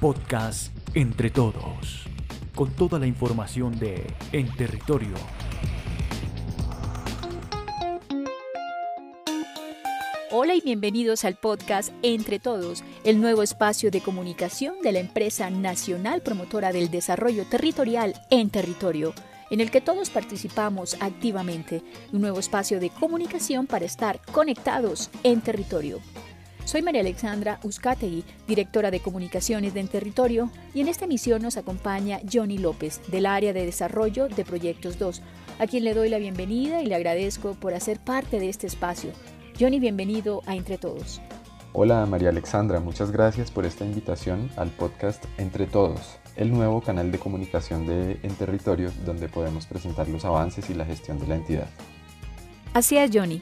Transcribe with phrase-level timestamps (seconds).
[0.00, 2.04] Podcast Entre Todos,
[2.54, 5.14] con toda la información de En Territorio.
[10.30, 15.48] Hola y bienvenidos al podcast Entre Todos, el nuevo espacio de comunicación de la empresa
[15.48, 19.14] nacional promotora del desarrollo territorial en territorio,
[19.50, 25.40] en el que todos participamos activamente, un nuevo espacio de comunicación para estar conectados en
[25.40, 26.00] territorio.
[26.66, 31.56] Soy María Alexandra Uzcategui, directora de comunicaciones de En Territorio, y en esta emisión nos
[31.56, 35.22] acompaña Johnny López, del área de desarrollo de Proyectos 2,
[35.60, 39.12] a quien le doy la bienvenida y le agradezco por hacer parte de este espacio.
[39.60, 41.20] Johnny, bienvenido a Entre Todos.
[41.72, 47.12] Hola María Alexandra, muchas gracias por esta invitación al podcast Entre Todos, el nuevo canal
[47.12, 51.36] de comunicación de En Territorio donde podemos presentar los avances y la gestión de la
[51.36, 51.68] entidad.
[52.74, 53.40] Así es, Johnny.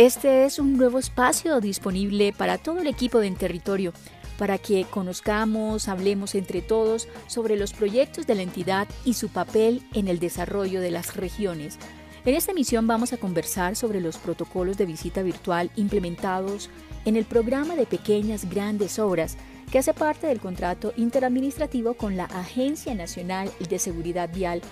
[0.00, 3.92] Este es un nuevo espacio disponible para todo el equipo de En Territorio,
[4.38, 9.82] para que conozcamos, hablemos entre todos sobre los proyectos de la entidad y su papel
[9.92, 11.78] en el desarrollo de las regiones.
[12.24, 16.70] En esta emisión vamos a conversar sobre los protocolos de visita virtual implementados
[17.04, 19.36] en el programa de pequeñas grandes obras
[19.70, 24.62] que hace parte del contrato interadministrativo con la Agencia Nacional de Seguridad Vial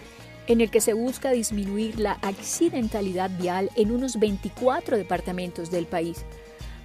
[0.49, 6.25] en el que se busca disminuir la accidentalidad vial en unos 24 departamentos del país.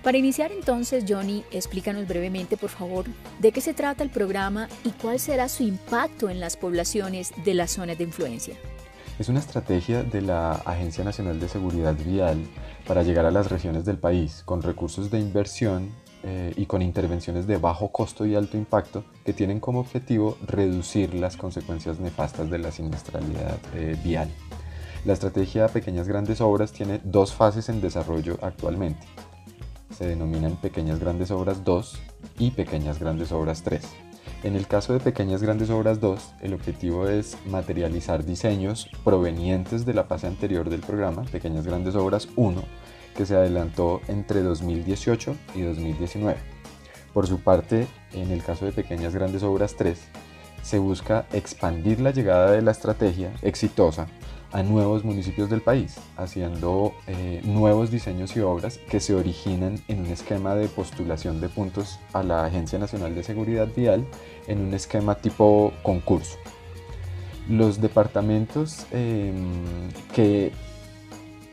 [0.04, 3.06] Para iniciar entonces, Johnny, explícanos brevemente, por favor,
[3.40, 7.54] de qué se trata el programa y cuál será su impacto en las poblaciones de
[7.54, 8.56] las zonas de influencia.
[9.18, 12.44] Es una estrategia de la Agencia Nacional de Seguridad Vial
[12.86, 15.90] para llegar a las regiones del país con recursos de inversión
[16.24, 21.14] eh, y con intervenciones de bajo costo y alto impacto que tienen como objetivo reducir
[21.14, 24.30] las consecuencias nefastas de la siniestralidad eh, vial.
[25.04, 29.06] La estrategia Pequeñas Grandes Obras tiene dos fases en desarrollo actualmente.
[29.98, 32.00] Se denominan Pequeñas Grandes Obras 2
[32.40, 33.84] y Pequeñas Grandes Obras 3.
[34.44, 39.94] En el caso de Pequeñas Grandes Obras 2, el objetivo es materializar diseños provenientes de
[39.94, 42.62] la fase anterior del programa, Pequeñas Grandes Obras 1,
[43.14, 46.38] que se adelantó entre 2018 y 2019.
[47.14, 50.00] Por su parte, en el caso de Pequeñas Grandes Obras 3,
[50.64, 54.08] se busca expandir la llegada de la estrategia exitosa
[54.54, 60.02] a nuevos municipios del país, haciendo eh, nuevos diseños y obras que se originan en
[60.02, 64.06] un esquema de postulación de puntos a la Agencia Nacional de Seguridad Vial
[64.48, 66.38] en un esquema tipo concurso.
[67.50, 70.52] Los departamentos em, que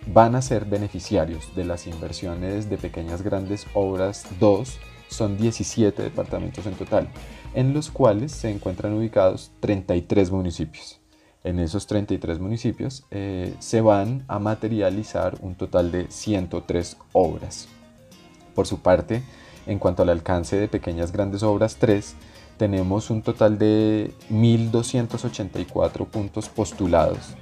[0.07, 4.79] van a ser beneficiarios de las inversiones de pequeñas grandes obras 2
[5.09, 7.09] son 17 departamentos en total,
[7.55, 11.01] en los cuales se encuentran ubicados 33 municipios.
[11.43, 17.69] En esos 33 municipios eh, se van a materializar un total de 103 obras.
[18.55, 19.23] Por su parte,
[19.67, 22.15] en cuanto al alcance de pequeñas grandes obras 3,
[22.57, 27.35] tenemos un total de 1.284 puntos postulados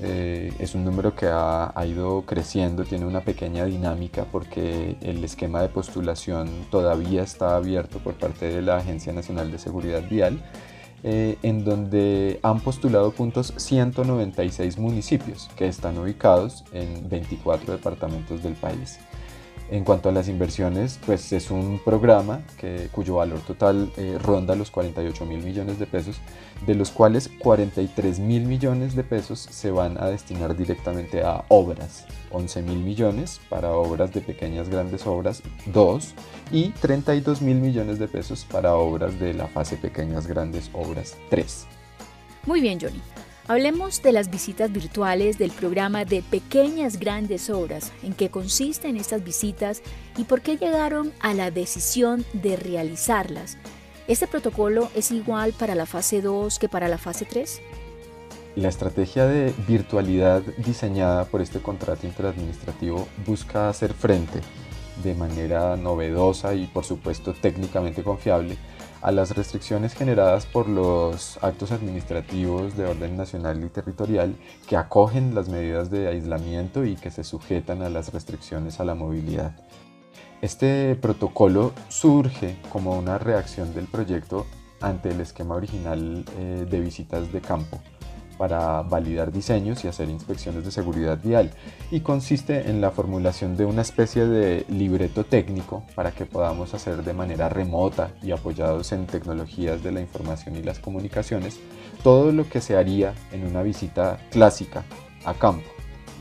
[0.00, 5.62] eh, es un número que ha, ido creciendo, tiene una pequeña dinámica porque el esquema
[5.62, 10.42] de postulación todavía está abierto por parte de la Agencia Nacional de Seguridad Vial,
[11.04, 18.54] eh, en donde han postulado puntos 196 municipios que están ubicados en 24 departamentos del
[18.54, 18.98] país.
[19.70, 24.54] En cuanto a las inversiones, pues es un programa que, cuyo valor total eh, ronda
[24.54, 26.16] los 48 mil millones de pesos,
[26.66, 32.04] de los cuales 43 mil millones de pesos se van a destinar directamente a obras,
[32.30, 36.14] 11 mil millones para obras de pequeñas grandes obras 2
[36.52, 41.66] y 32 mil millones de pesos para obras de la fase pequeñas grandes obras 3.
[42.46, 43.00] Muy bien, Johnny.
[43.46, 49.22] Hablemos de las visitas virtuales del programa de Pequeñas Grandes Obras, en qué consisten estas
[49.22, 49.82] visitas
[50.16, 53.58] y por qué llegaron a la decisión de realizarlas.
[54.08, 57.60] ¿Este protocolo es igual para la fase 2 que para la fase 3?
[58.56, 64.40] La estrategia de virtualidad diseñada por este contrato interadministrativo busca hacer frente
[65.02, 68.56] de manera novedosa y por supuesto técnicamente confiable
[69.04, 74.34] a las restricciones generadas por los actos administrativos de orden nacional y territorial
[74.66, 78.94] que acogen las medidas de aislamiento y que se sujetan a las restricciones a la
[78.94, 79.54] movilidad.
[80.40, 84.46] Este protocolo surge como una reacción del proyecto
[84.80, 87.82] ante el esquema original eh, de visitas de campo
[88.36, 91.50] para validar diseños y hacer inspecciones de seguridad vial
[91.90, 97.02] y consiste en la formulación de una especie de libreto técnico para que podamos hacer
[97.02, 101.58] de manera remota y apoyados en tecnologías de la información y las comunicaciones
[102.02, 104.84] todo lo que se haría en una visita clásica
[105.24, 105.68] a campo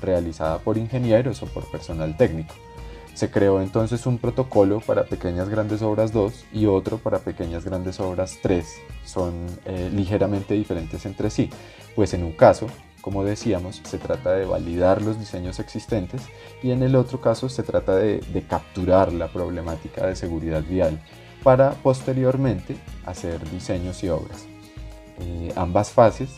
[0.01, 2.53] realizada por ingenieros o por personal técnico.
[3.13, 7.99] Se creó entonces un protocolo para pequeñas grandes obras 2 y otro para pequeñas grandes
[7.99, 8.65] obras 3.
[9.05, 9.33] Son
[9.65, 11.49] eh, ligeramente diferentes entre sí,
[11.95, 12.67] pues en un caso,
[13.01, 16.23] como decíamos, se trata de validar los diseños existentes
[16.63, 20.99] y en el otro caso se trata de, capturar la problemática de seguridad vial
[21.43, 24.47] para posteriormente hacer diseños y obras.
[25.19, 26.31] Eh, ambas fases,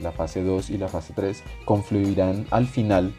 [0.00, 3.12] la fase 2 y la fase 3, confluirán al final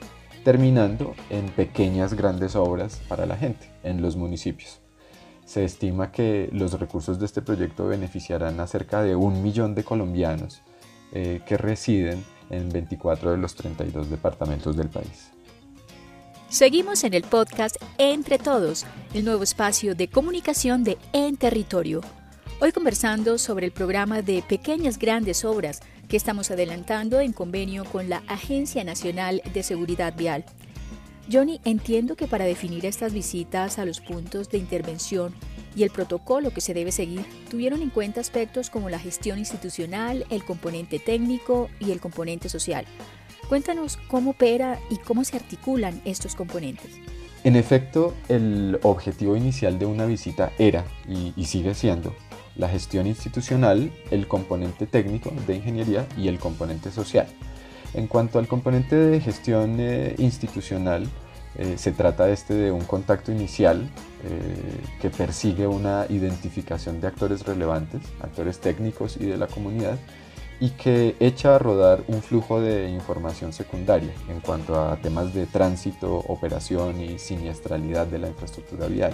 [0.49, 4.79] terminando en pequeñas grandes obras para la gente en los municipios.
[5.45, 9.83] Se estima que los recursos de este proyecto beneficiarán a cerca de un millón de
[9.83, 10.63] colombianos
[11.11, 15.29] eh, que residen en 24 de los 32 departamentos del país.
[16.47, 22.01] Seguimos en el podcast Entre Todos, el nuevo espacio de comunicación de En Territorio.
[22.59, 28.09] Hoy conversando sobre el programa de Pequeñas Grandes Obras que estamos adelantando en convenio con
[28.09, 30.44] la Agencia Nacional de Seguridad Vial.
[31.31, 35.35] Johnny, entiendo que para definir estas visitas a los puntos de intervención
[35.75, 40.25] y el protocolo que se debe seguir, tuvieron en cuenta aspectos como la gestión institucional,
[40.31, 42.85] el componente técnico y el componente social.
[43.47, 47.00] Cuéntanos cómo opera y cómo se articulan estos componentes.
[47.44, 52.13] En efecto, el objetivo inicial de una visita era, y, sigue siendo,
[52.59, 57.27] la gestión institucional, el componente técnico de ingeniería y el componente social.
[57.94, 61.07] En cuanto al componente de gestión eh, institucional,
[61.56, 63.89] eh, se trata este de un contacto inicial
[64.23, 69.97] eh, que persigue una identificación de actores relevantes, actores técnicos y de la comunidad,
[70.59, 75.45] y que echa a rodar un flujo de información secundaria en cuanto a temas de
[75.45, 79.13] tránsito, operación y siniestralidad de la infraestructura vial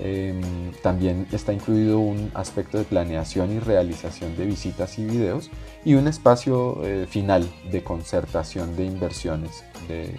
[0.00, 5.50] Em, también está incluido un aspecto de planeación y realización de visitas y videos
[5.84, 9.64] y un espacio eh, final de concertación de inversiones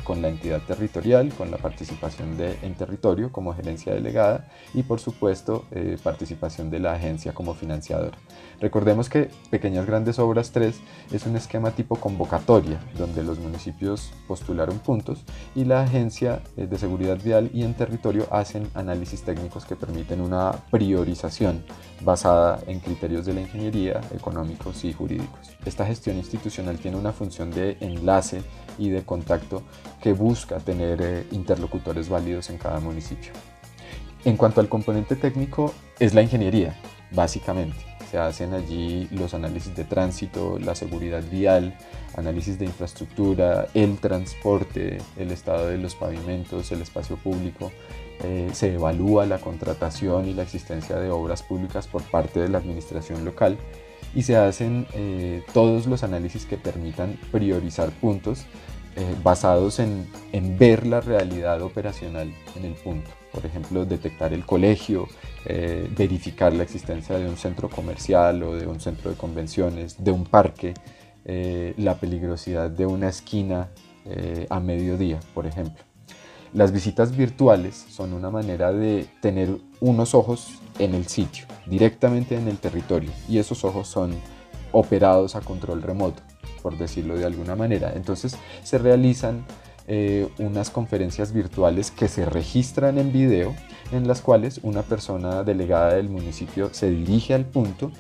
[0.04, 5.00] con la entidad territorial, con la participación de, en territorio como gerencia delegada y por
[5.00, 8.18] supuesto eh, participación de la agencia como financiadora.
[8.60, 10.75] Recordemos que Pequeñas Grandes Obras 3
[11.12, 15.24] es un esquema tipo convocatoria donde los municipios postularon puntos
[15.56, 20.22] y la agencia eh, de seguridad vial y en territorio hacen análisis técnicos que permiten
[20.22, 21.66] una priorización
[22.02, 25.56] basada en criterios de la ingeniería, económicos y jurídicos.
[25.66, 28.44] Esta gestión institucional tiene una función de enlace
[28.78, 29.64] y de contacto
[30.02, 33.32] que busca tener eh, interlocutores válidos en cada municipio.
[34.26, 36.76] En cuanto al componente técnico, es la ingeniería,
[37.12, 37.78] básicamente.
[38.10, 41.76] Se hacen allí los análisis de tránsito, la seguridad vial,
[42.16, 47.72] análisis de infraestructura, el transporte, el estado de los pavimentos, el espacio público,
[48.24, 52.60] eh, se evalúa la contratación y la existencia de obras públicas por parte de la
[52.60, 53.58] administración local
[54.14, 58.46] y se hacen eh, todos los análisis que permitan priorizar puntos
[58.96, 63.10] eh, basados en, en, ver la realidad operacional en el punto.
[63.34, 65.10] Por ejemplo, detectar el colegio,
[65.98, 70.24] verificar la existencia de un centro comercial o de un centro de convenciones, de un
[70.24, 70.74] parque,
[71.26, 73.72] la peligrosidad de una esquina
[74.50, 75.84] a mediodía, por ejemplo.
[76.56, 82.48] Las visitas virtuales son una manera de tener unos ojos en el sitio, directamente en
[82.48, 84.16] el territorio, y esos ojos son
[84.72, 86.24] operados a control remoto,
[86.63, 87.92] por decirlo de alguna manera.
[87.94, 89.44] Entonces se realizan
[89.88, 93.54] eh, unas conferencias virtuales que se registran en video,
[93.92, 97.92] en las cuales una persona delegada del municipio se dirige al punto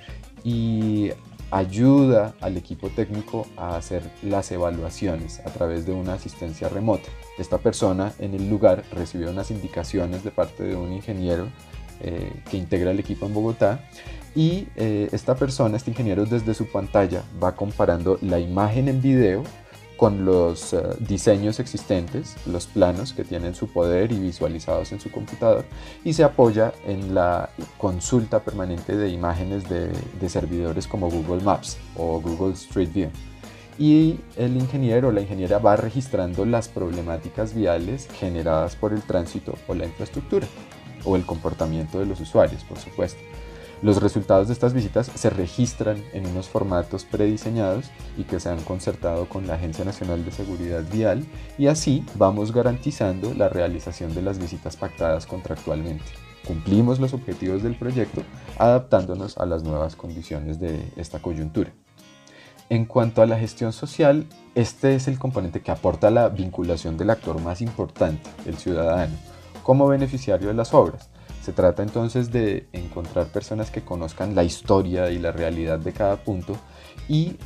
[0.45, 1.11] y
[1.51, 7.09] ayuda al equipo técnico a hacer las evaluaciones a través de una asistencia remota.
[7.37, 11.47] Esta persona en el lugar recibe unas indicaciones de parte de un ingeniero
[12.01, 13.79] eh, que integra el equipo en Bogotá
[14.35, 19.43] y eh, esta persona, este ingeniero desde su pantalla va comparando la imagen en video
[19.95, 25.09] con los eh, diseños existentes, los planos que tienen su poder y visualizados en su
[25.09, 25.65] computador,
[26.03, 32.19] y se apoya en la consulta permanente de imágenes de servidores como Google Maps o
[32.19, 33.09] Google Street View.
[33.77, 39.55] Y el ingeniero o la ingeniera va registrando las problemáticas viales generadas por el tránsito
[39.67, 40.47] o la infraestructura,
[41.03, 43.19] o el comportamiento de los usuarios, por supuesto.
[43.81, 47.85] Los resultados de estas visitas se registran en unos formatos prediseñados
[48.17, 51.25] y que se han concertado con la Agencia Nacional de Seguridad Vial
[51.57, 56.05] y así vamos garantizando la realización de las visitas pactadas contractualmente.
[56.47, 58.23] Cumplimos los objetivos del proyecto
[58.57, 61.73] adaptándonos a las nuevas condiciones de esta coyuntura.
[62.69, 67.11] En cuanto a la gestión social, este es el componente que aporta la vinculación del
[67.11, 69.13] actor más importante, el ciudadano,
[69.61, 71.09] como beneficiario de las obras.
[71.43, 76.15] Se trata entonces de encontrar personas que conozcan la historia y la realidad de cada
[76.15, 76.57] punto
[77.07, 77.37] y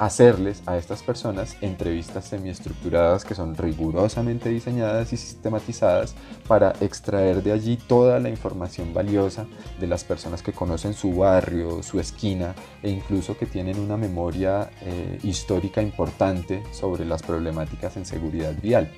[0.00, 6.14] hacerles a estas personas entrevistas semiestructuradas que son rigurosamente diseñadas y sistematizadas
[6.48, 9.46] para extraer de allí toda la información valiosa
[9.78, 14.70] de las personas que conocen su barrio, su esquina e incluso que tienen una memoria
[14.80, 18.90] eh, histórica importante sobre las problemáticas en seguridad vial.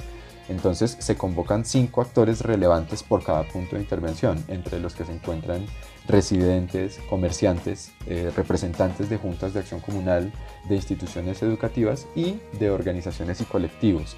[0.52, 5.12] Entonces se convocan cinco actores relevantes por cada punto de intervención, entre los que se
[5.12, 5.64] encuentran
[6.06, 10.30] residentes, comerciantes, eh, representantes de juntas de acción comunal,
[10.68, 14.16] de instituciones educativas y de organizaciones y colectivos,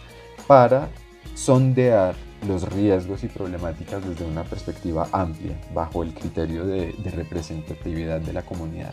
[0.49, 0.89] para
[1.35, 2.17] sondear
[2.49, 8.43] los riesgos y problemáticas desde una perspectiva amplia, bajo el criterio de representatividad de la
[8.43, 8.93] comunidad.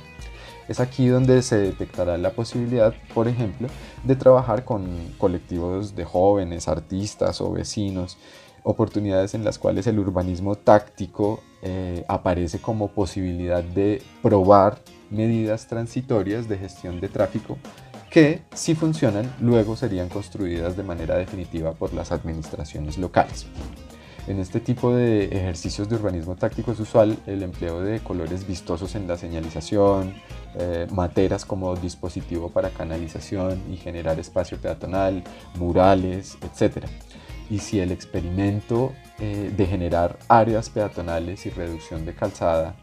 [0.68, 3.68] Es aquí donde se detectará la posibilidad, por ejemplo,
[4.04, 8.18] de trabajar con colectivos de jóvenes, artistas o vecinos,
[8.64, 16.48] oportunidades en las cuales el urbanismo táctico eh, aparece como posibilidad de probar medidas transitorias
[16.48, 17.58] de gestión de tráfico
[18.10, 23.48] que, si funcionan, luego serían construidas de manera definitiva por las administraciones locales.
[24.28, 28.94] En este tipo de ejercicios de urbanismo táctico es usual el empleo de colores vistosos
[28.94, 30.14] en la señalización,
[30.60, 35.24] eh, materas como dispositivo para canalización y generar espacio peatonal,
[35.56, 36.86] murales, etc.
[37.50, 42.76] Y si el experimento eh, de generar áreas peatonales y reducción de calzada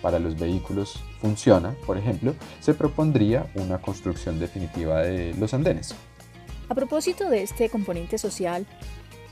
[0.00, 5.94] para los vehículos funciona, por ejemplo, se propondría una construcción definitiva de los andenes.
[6.70, 8.66] A propósito de este componente social,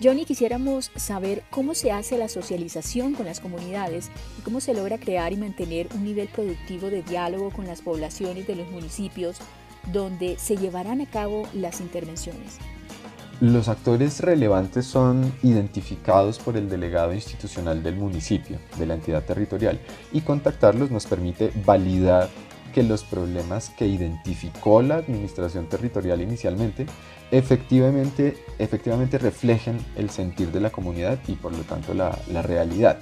[0.02, 4.98] Johnny, quisiéramos saber cómo se hace la socialización con las comunidades y cómo se logra
[4.98, 9.38] crear y mantener un nivel productivo de diálogo con las poblaciones de los municipios
[9.90, 12.58] donde se llevarán a cabo las intervenciones.
[13.40, 19.80] Los actores relevantes son identificados por el delegado institucional del municipio, de la entidad territorial,
[20.12, 22.28] y contactarlos nos permite validar
[22.74, 26.84] que los problemas que identificó la administración territorial inicialmente
[27.30, 32.98] efectivamente, efectivamente reflejen el sentir de la comunidad y por lo tanto la, la realidad.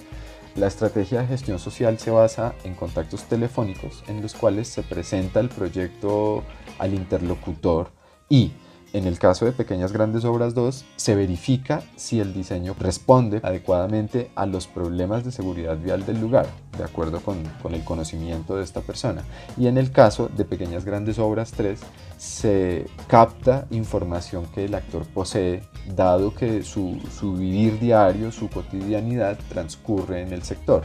[0.56, 5.40] La estrategia de gestión social se basa en contactos telefónicos en los cuales se presenta
[5.40, 6.44] el proyecto
[6.78, 7.90] al interlocutor
[8.28, 8.52] y
[8.94, 14.30] en el caso de Pequeñas Grandes Obras 2, se verifica si el diseño responde adecuadamente
[14.36, 16.46] a los problemas de seguridad vial del lugar,
[16.78, 17.42] de acuerdo con,
[17.74, 19.24] el conocimiento de esta persona.
[19.56, 21.80] Y en el caso de Pequeñas Grandes Obras 3,
[22.18, 25.64] se capta información que el actor posee,
[25.96, 26.96] dado que su,
[27.36, 30.84] vivir diario, su cotidianidad transcurre en el sector,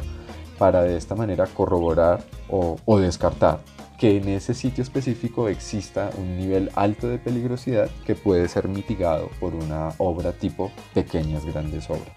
[0.58, 3.60] para de esta manera corroborar o descartar
[4.00, 9.30] que en ese sitio específico exista un nivel alto de peligrosidad que puede ser mitigado
[9.40, 12.08] por una obra tipo pequeñas grandes obras.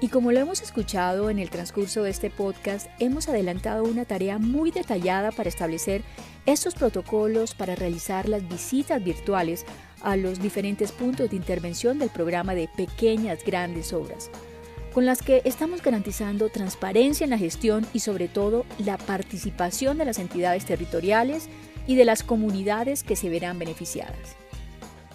[0.00, 4.38] Y como lo hemos escuchado en el transcurso de este podcast, hemos adelantado una tarea
[4.38, 6.02] muy detallada para establecer
[6.44, 9.64] estos protocolos para realizar las visitas virtuales
[10.02, 14.30] a los diferentes puntos de intervención del programa de pequeñas grandes obras
[14.94, 20.04] con las que estamos garantizando transparencia en la gestión y sobre todo la participación de
[20.04, 21.48] las entidades territoriales
[21.88, 24.36] y de las comunidades que se verán beneficiadas.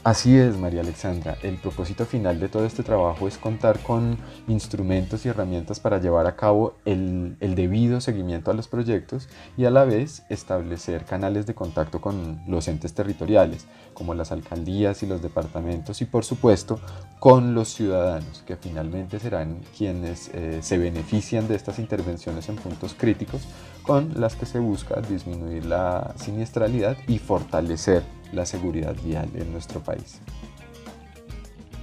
[0.01, 1.37] Así es, María Alexandra.
[1.43, 6.25] El propósito final de todo este trabajo es contar con instrumentos y herramientas para llevar
[6.25, 9.27] a cabo el, debido seguimiento a los proyectos
[9.57, 15.03] y a la vez establecer canales de contacto con los entes territoriales, como las alcaldías
[15.03, 16.79] y los departamentos y por supuesto
[17.19, 22.95] con los ciudadanos, que finalmente serán quienes eh, se benefician de estas intervenciones en puntos
[22.97, 23.41] críticos
[23.83, 29.81] con las que se busca disminuir la siniestralidad y fortalecer la seguridad vial en nuestro
[29.81, 30.19] país.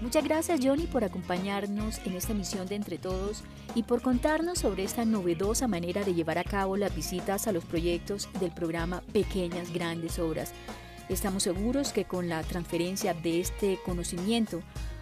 [0.03, 3.43] Muchas gracias Johnny por acompañarnos en esta misión de Entre Todos
[3.75, 7.65] y por contarnos sobre esta novedosa manera de llevar a cabo las visitas a los
[7.65, 10.53] proyectos del programa Pequeñas Grandes Obras.
[11.09, 14.61] Estamos seguros que con la transferencia de este conocimiento,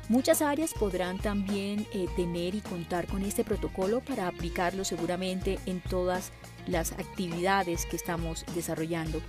[0.08, 5.80] muchas áreas podrán también eh, tener y contar con este protocolo para aplicarlo seguramente en
[5.80, 6.30] todas
[6.66, 9.20] las actividades que estamos desarrollando.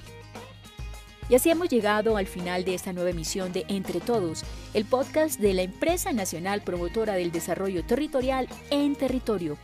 [1.27, 5.39] Y así hemos llegado al final de esta nueva emisión de Entre Todos, el podcast
[5.39, 9.57] de la empresa nacional promotora del desarrollo territorial en territorio.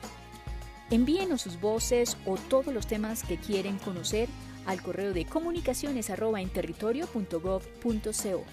[0.89, 4.27] Envíenos sus voces o todos los temas que quieren conocer
[4.65, 8.43] al correo de comunicaciones en territorio.gov.co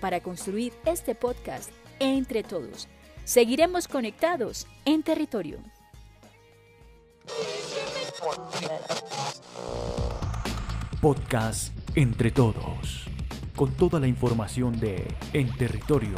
[0.00, 1.70] para construir este podcast
[2.00, 2.88] entre todos.
[3.24, 5.58] Seguiremos conectados en territorio.
[11.00, 13.06] Podcast Entre Todos,
[13.54, 16.12] con toda la información de En Territorio